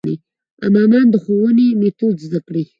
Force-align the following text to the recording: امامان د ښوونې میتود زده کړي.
امامان 0.67 1.05
د 1.11 1.15
ښوونې 1.23 1.67
میتود 1.81 2.15
زده 2.25 2.39
کړي. 2.47 2.63